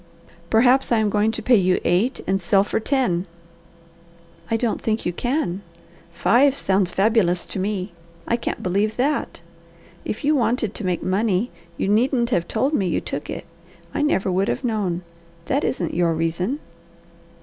[0.49, 3.27] "Perhaps I am going to pay you eight and sell for ten."
[4.49, 5.61] "I don't think you can.
[6.11, 7.91] Five sounds fabulous to me.
[8.27, 9.41] I can't believe that.
[10.03, 13.45] If you wanted to make money you needn't have told me you took it.
[13.93, 15.03] I never would have known.
[15.45, 16.57] That isn't your reason!"